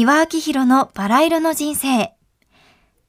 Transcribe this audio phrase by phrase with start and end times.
[0.00, 2.14] 三輪明宏のバラ色の人生。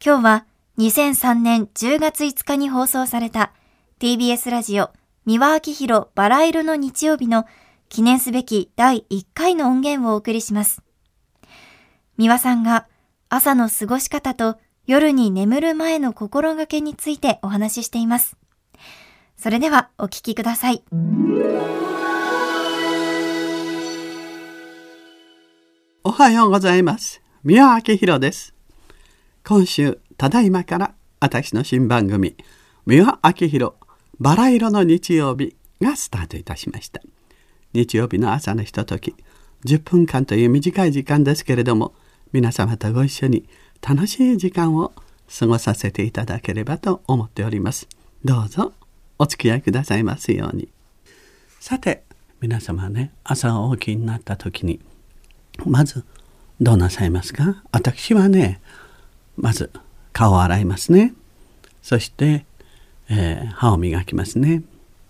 [0.05, 0.45] 今日は
[0.77, 3.53] 2003年10月5日に放送された
[4.01, 4.89] TBS ラジオ
[5.25, 7.45] 三輪明宏バラ色の日曜日の
[7.87, 10.81] 記念すべき第1回の音源をお送りします。
[12.17, 12.87] 三輪さんが
[13.29, 18.35] 朝の過ごし方と夜に眠る前の心がけについてお話ししています。
[19.37, 20.83] それではお聞きください。
[26.03, 27.21] おはようございます。
[27.43, 28.55] 宮明宏です。
[29.45, 32.35] 今週、ただいまから私の新番組、
[32.87, 33.73] 三輪明宏
[34.19, 37.01] バラ色の日曜日がスタートいたしました。
[37.73, 39.13] 日曜日の朝のひととき、
[39.65, 41.93] 10分間という短い時間ですけれども、
[42.31, 43.47] 皆様とご一緒に
[43.87, 44.93] 楽しい時間を
[45.39, 47.87] 過ごさせていただければと思っております。
[48.25, 48.73] どうぞ
[49.19, 50.69] お付き合いくださいますように。
[51.59, 52.01] さて、
[52.39, 54.79] 皆様ね、朝お起きになった時に、
[55.65, 56.03] まず
[56.59, 57.63] どうなさいますか？
[57.71, 58.61] 私はね
[59.37, 59.71] まず
[60.13, 61.13] 顔を洗いますね。
[61.81, 62.45] そして、
[63.09, 64.63] えー、歯を磨きますね。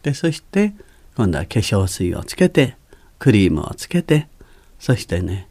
[0.04, 0.74] でそして
[1.16, 2.76] 今度は化粧水をつけて
[3.20, 4.28] クリームをつけて
[4.80, 5.48] そしてね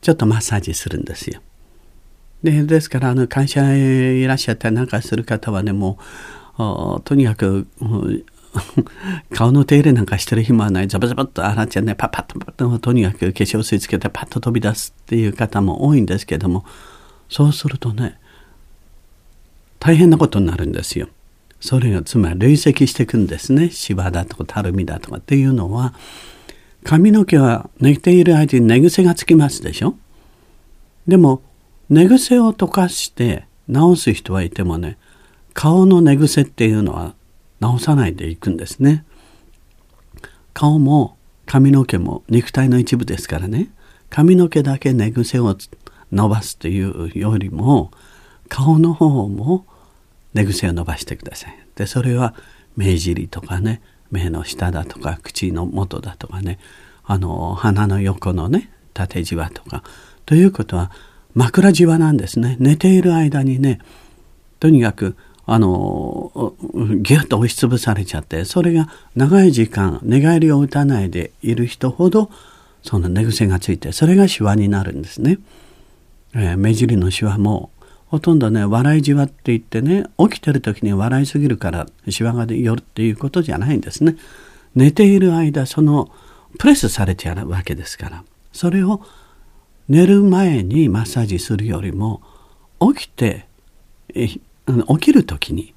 [0.00, 1.40] ちょっとマッサージするんですよ。
[2.42, 5.98] でですからあの会社へいらっしゃったりなんかする方はねも
[6.58, 7.66] うとにかく
[9.32, 16.64] 顔の手入れなんかしてる暇はないザバザバッと洗っちゃうねパッパッとパッととにかく化粧水つけてパッと飛び出すっていう方も多いんですけども
[17.28, 18.18] そうするとね
[19.80, 21.08] 大変なことになるんですよ。
[21.60, 25.94] それがつまり累積していくんですねシワだとかたるみだとかっていうのは
[26.84, 29.96] 髪の毛は寝ている間に寝癖がつきますでしょ
[31.06, 31.40] でも
[31.88, 34.98] 寝癖を溶かして治す人はいてもね
[35.54, 37.14] 顔の寝癖っていうのは
[37.64, 39.06] 直さないでいくんですね。
[40.52, 43.70] 顔も髪の毛も肉体の一部ですからね。
[44.10, 45.56] 髪の毛だけ寝癖を
[46.12, 47.90] 伸ばすというよりも
[48.50, 49.64] 顔の方も
[50.34, 51.58] 寝癖を伸ばしてください。
[51.74, 52.34] でそれは
[52.76, 56.58] 目尻とかね目の下だとか口の元だとかね
[57.04, 59.82] あの鼻の横のね縦じわとか
[60.26, 60.90] ということは
[61.34, 62.58] 枕じわなんですね。
[62.60, 63.80] 寝ている間にね
[64.60, 65.16] とにかく
[65.46, 66.32] あの
[67.02, 72.30] ギュッと押しつぶされちゃってそれが長い時間寝返りを打たないでいる人ほど
[72.82, 75.38] その寝癖がついてそれがシワになるんですね。
[76.34, 77.70] えー、目尻のシワも
[78.08, 84.16] ほとんどね笑いじわって言ってね起きてる時に笑いすぎるからシワが寄るっていうことじゃないんですね。
[84.74, 86.10] 寝ている間その
[86.58, 89.00] プレスされてやるわけですからそれを
[89.88, 92.22] 寝る前にマッサージするよりも
[92.80, 93.46] 起きて
[94.66, 95.74] 起きる時に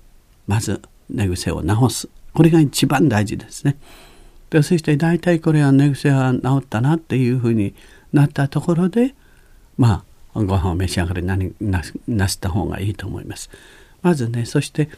[0.48, 3.78] まず寝癖を治すこれが一番大事ですね。
[4.50, 7.74] でそして大体これは寝癖は治ったなっていうふうに
[8.14, 9.16] なったところで
[9.78, 10.04] ま
[10.34, 13.50] あご飯を召し上がり何ななした方がいいと思います。
[14.02, 14.90] まずねそして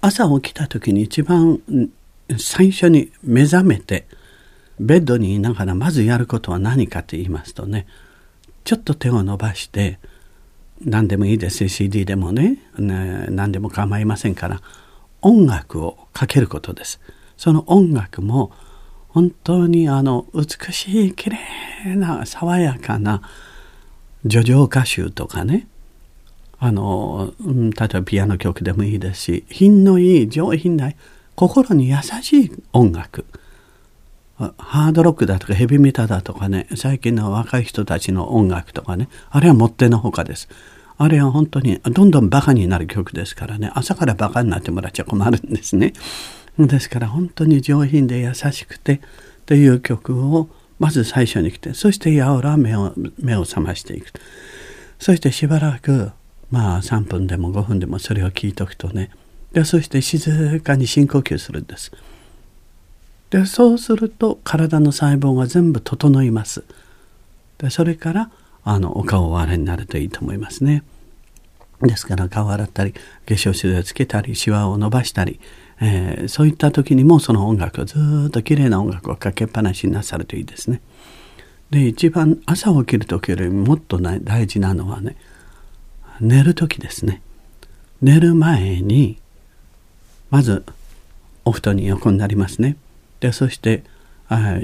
[0.00, 1.60] 朝起きた時に一番
[2.36, 4.06] 最初に目覚めて
[4.80, 7.86] ベッドにいながらまずやることは何かと言いますとね
[8.64, 9.98] ちょっと手を伸ばして
[10.84, 14.60] 何でもいいですし CD でもね何でも構いませんから
[15.20, 17.00] 音楽をかけることです。
[17.36, 18.52] その音楽も
[19.08, 23.22] 本当にあの美しい綺麗な爽やかな
[24.24, 25.66] 叙情歌集とかね
[26.58, 30.92] あの、例えばピアノ曲でもいいですし品のいい上品な
[31.34, 33.26] 心に優しい音楽。
[34.36, 40.48] ハードロックだとかヘビメタだとかね最近の若い人たちの音楽とかねあれはもってのほかです。
[40.98, 45.92] あれは本当にどんどんバカになる曲ですからね朝からバカになってもらっちゃ困るんですね。
[46.58, 49.00] ですから本当に上品で優しくて
[49.46, 54.12] という曲をまず最初に来てそしてやおら目を目を覚ましていく。
[54.98, 56.12] そしてしばらく
[56.50, 59.10] まあ3分でも5分でもそれを聞いておくとね
[59.52, 61.90] でそして静かに深呼吸するんです。
[63.32, 66.64] でそうすると体の細胞が全部整います。
[67.56, 68.30] でそれから
[68.62, 70.82] あのお顔を洗いになるといいと思いますね。
[71.80, 75.40] ですから顔を洗ったり化粧水をつけたりシワを伸ばしたり、
[75.80, 77.96] えー、そういった時にもその音楽をず
[78.28, 80.82] っと綺麗な音楽をかけっぱなしになさるといいですね。
[81.70, 85.16] で一番朝起きる時よりもっと大事なのはね
[86.20, 87.22] 寝る時ですね。
[88.02, 89.16] 寝る前に
[90.28, 90.66] まず
[91.46, 92.76] お布団に横になりますね。
[93.22, 93.84] でそして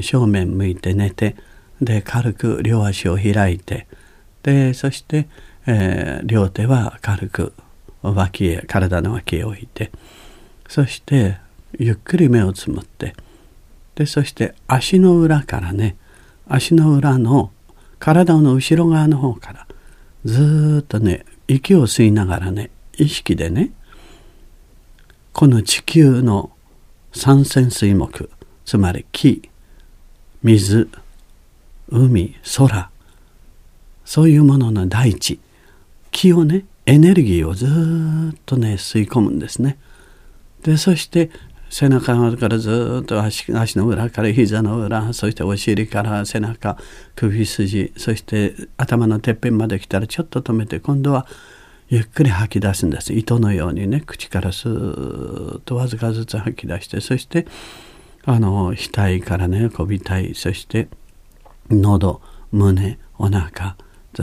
[0.01, 1.37] 正面向いて寝て
[1.81, 3.87] で軽く両足を開いて
[4.43, 5.29] でそして、
[5.67, 7.53] えー、両手は軽く
[8.03, 9.93] 脇へ体の脇へ置いて
[10.69, 11.37] そして
[11.79, 13.15] ゆっくり目をつむって
[13.95, 15.97] でそして足の裏からね
[16.49, 17.53] 足の裏の
[18.01, 19.67] 体の後ろ側の方から
[20.25, 23.71] ずっとね息を吸いながらね意識でね
[25.33, 26.51] この地球の
[27.13, 28.29] 三線水木
[28.69, 29.49] つまり木
[30.43, 30.91] 水
[31.91, 32.91] 海空。
[34.05, 35.41] そういうものの大地。
[36.11, 39.79] 気をねエネルギーをずっとね吸い込むんですね。
[40.65, 41.31] でそして
[41.70, 46.76] 背中からずっと足足の裏から膝の裏そしてお尻から背中
[47.17, 51.26] 首筋そして頭のてっぺんまで来たらちょっと止めて今度は
[51.88, 53.14] ゆっくり吐き出すんです。
[53.14, 57.47] 糸のようにね口からスーッとわずかずつ吐き出してそして
[58.25, 60.88] あの額からね小額そして
[61.70, 62.20] 喉
[62.53, 63.76] 胸お腹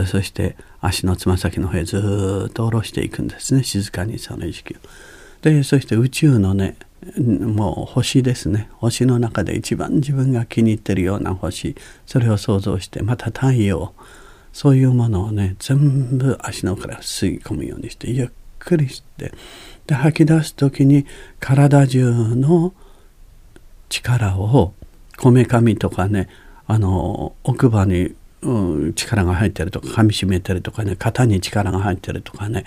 [0.06, 3.62] そして足のつま先の方へずっと下ろしていくんですね。
[3.62, 4.76] 静かにその意識を。
[5.42, 6.76] でそして宇宙のね
[7.18, 8.68] もう星ですね。
[8.74, 11.76] 星の中で一番自分が気に入ってるような星。
[12.04, 13.94] それを想像してまた太陽
[14.52, 18.28] そういうものをね全部足のから吸い込むようにしてゆっ
[18.58, 19.32] くりして
[19.86, 21.06] で吐き出す時に
[21.40, 22.74] 体中の
[23.88, 24.74] 力を
[25.16, 26.28] こめかみとかね
[26.66, 32.64] あの奥歯にうん、力が入ってるとか噛みしめてるとかね肩に力が入ってるとかね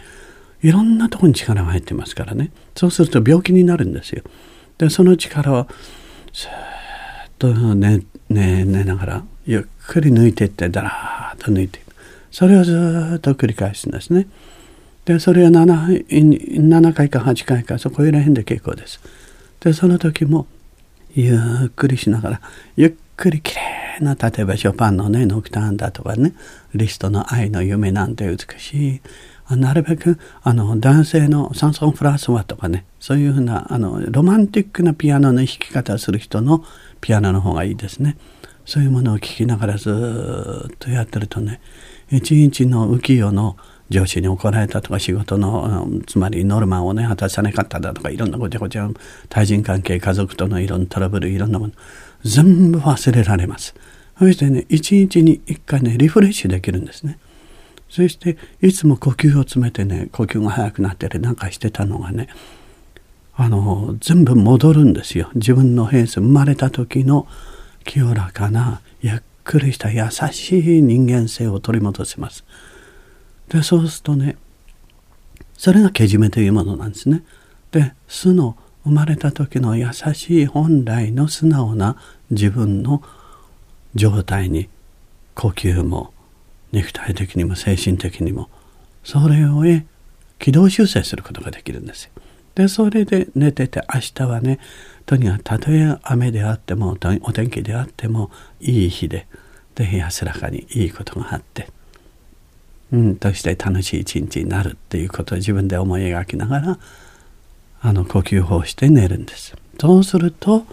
[0.62, 4.24] いろんなとこに力が入ってますからねそうすると病気になるんですよ。
[4.78, 5.68] でその力を
[6.34, 11.96] スーッと寝寝寝ながらゆっくり抜いていってだらーっと抜いていく
[12.32, 14.28] それをずっと繰り返すんですね。
[15.06, 19.00] でそれを 7, 7回か8回かそこら辺で結構です。
[19.62, 20.46] でその時も
[21.22, 22.42] ゆっくりしながら
[22.78, 23.62] ゆっくりきれ
[24.00, 26.34] いな例えばショパンのねノクターンだとかね
[26.74, 29.02] リストの愛の夢なんて美しい
[29.56, 36.64] なるべくあの男性のサンソン・フランソワとかねそういうふうなあのロマンティックなピアノの弾き方をする人の
[37.02, 38.18] ピアノの方がいいですね。
[38.66, 41.60] そういうものを聴きながらずっとやってるとね
[42.12, 43.58] 一日の浮世の
[43.90, 48.88] 上司に怒られたとか仕事のつまりノルマをね果たさなかっただとかいろんなごちゃごちゃ
[49.30, 51.74] 対人関係家族とのいろんなトラブルいろんなもの
[52.24, 53.74] 全部忘れられます。
[54.18, 57.18] そしてね一日に一回ねリフレッシュできるんですね。
[57.90, 62.28] そしていつも呼吸を詰めてね呼吸が速くなったりなんかしてたのがね
[63.36, 67.28] あの全部戻るんですよ自分の平成生まれた時の
[67.86, 72.44] 清らかなゆっくりした優しい人間性を取り戻せます。
[73.50, 74.38] でそうするとね
[75.58, 77.24] それがけじめというものなんですね。
[77.72, 81.98] で素の生まれた時の優しい本来の素直な
[82.32, 83.04] 自分の
[83.94, 84.70] 状態に
[85.36, 86.14] 呼吸も
[86.72, 88.50] 肉体的にも精神的にも
[89.04, 89.64] それを
[90.38, 92.12] 軌道修正することができるんですよ。
[92.56, 94.60] でそれで寝てて明日はね
[95.06, 99.28] とにかくたとえ雨であってもお天気であってもいい日で
[99.76, 101.70] で安らかにいいことがあって、
[102.92, 106.80] うん、として楽しい一日になるっていうことを自分で思い描きながら
[107.82, 109.56] あの呼吸法をして寝るんです。
[109.80, 110.66] そうすると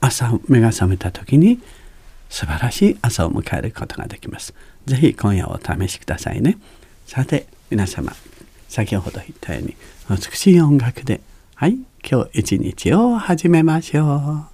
[0.00, 1.60] 朝目が覚めた時に
[2.30, 4.54] 素晴らしい朝を迎えることができます。
[4.86, 6.58] ぜひ今夜お試しくださいね。
[7.06, 8.12] さて皆様
[8.68, 9.76] 先ほど言ったように
[10.08, 11.20] 美しい音楽で
[11.54, 11.78] はい
[12.08, 14.53] 今日一日を始めましょう。